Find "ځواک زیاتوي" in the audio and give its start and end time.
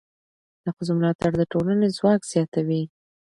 1.97-2.83